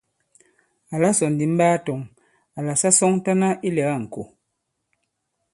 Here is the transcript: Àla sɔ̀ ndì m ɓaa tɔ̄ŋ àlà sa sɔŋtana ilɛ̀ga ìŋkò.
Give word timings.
Àla 0.93 1.09
sɔ̀ 1.17 1.29
ndì 1.33 1.45
m 1.51 1.53
ɓaa 1.59 1.75
tɔ̄ŋ 1.85 1.99
àlà 2.57 2.73
sa 2.81 2.89
sɔŋtana 2.97 3.47
ilɛ̀ga 3.67 3.93
ìŋkò. 4.01 4.23